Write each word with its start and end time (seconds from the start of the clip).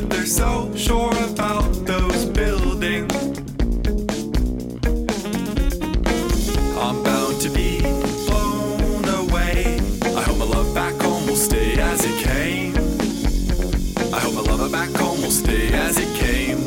but 0.00 0.10
they're 0.10 0.26
so 0.26 0.72
sure 0.74 1.12
about 1.30 1.72
those 1.84 2.24
buildings. 2.26 3.14
I'm 6.78 7.02
bound 7.02 7.40
to 7.42 7.50
be 7.50 7.80
blown 8.26 9.04
away. 9.04 9.78
I 10.04 10.22
hope 10.22 10.38
my 10.38 10.44
love 10.46 10.74
back 10.74 10.94
home 11.02 11.26
will 11.26 11.36
stay 11.36 11.78
as 11.78 12.04
it 12.04 12.24
came. 12.24 12.74
I 14.14 14.20
hope 14.20 14.34
my 14.34 14.42
love 14.42 14.72
back 14.72 14.90
home 14.90 15.20
will 15.20 15.30
stay 15.30 15.72
as 15.72 15.98
it 15.98 16.12
came. 16.16 16.60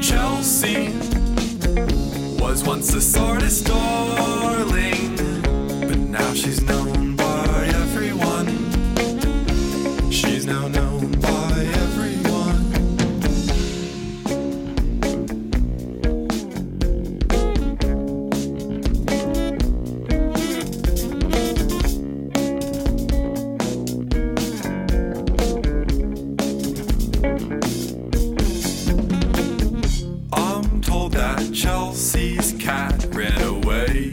Chelsea 0.00 0.88
was 2.40 2.64
once 2.64 2.92
the 2.92 3.00
sardis 3.00 3.62
darling, 3.62 5.16
but 5.86 5.98
now 5.98 6.32
she's 6.34 6.60
known 6.62 6.91
I'm 30.32 30.80
told 30.80 31.12
that 31.14 31.52
Chelsea's 31.52 32.54
cat 32.60 33.04
ran 33.10 33.42
away. 33.42 34.10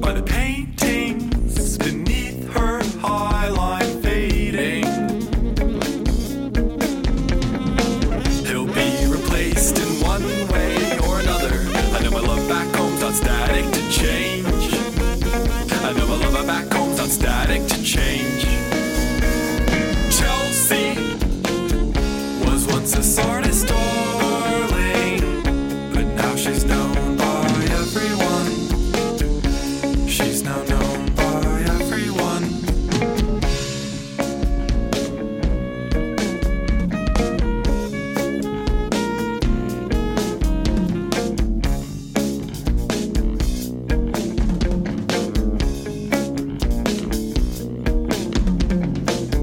By 0.00 0.12
the 0.14 0.22
paintings 0.24 1.76
beneath 1.76 2.48
her 2.54 2.80
fading. 4.02 4.84
He'll 8.46 8.66
be 8.66 9.06
replaced 9.06 9.78
in 9.78 10.00
one 10.00 10.24
way 10.48 10.98
or 11.00 11.20
another. 11.20 11.60
I 11.92 12.02
know 12.02 12.10
my 12.10 12.20
love 12.20 12.48
back 12.48 12.74
home's 12.74 13.00
not 13.00 13.14
static 13.14 13.70
to 13.70 13.90
change. 13.90 14.46
I 14.48 15.92
know 15.92 16.06
my 16.06 16.16
love 16.26 16.46
back 16.46 16.72
home's 16.72 16.96
not 16.96 17.08
static 17.08 17.66
to 17.66 17.82
change. 17.82 18.73
She's 30.14 30.44
now 30.44 30.62
known 30.66 31.12
by 31.16 31.64
everyone. 31.70 32.44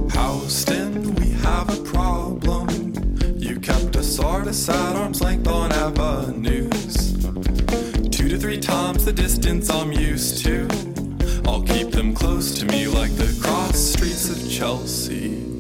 Houston, 0.09 1.15
we 1.15 1.31
have 1.31 1.67
a 1.69 1.83
problem. 1.83 2.93
You 3.37 3.59
kept 3.59 4.01
sardis 4.01 4.69
at 4.69 4.95
arm's 4.95 5.21
length 5.21 5.49
on 5.49 5.73
avenues. 5.73 6.70
Three 8.41 8.59
times 8.59 9.05
the 9.05 9.13
distance 9.13 9.69
I'm 9.69 9.91
used 9.91 10.43
to. 10.45 10.67
I'll 11.45 11.61
keep 11.61 11.91
them 11.91 12.11
close 12.15 12.55
to 12.55 12.65
me 12.65 12.87
like 12.87 13.15
the 13.15 13.39
cross 13.39 13.77
streets 13.77 14.31
of 14.31 14.49
Chelsea. 14.49 15.50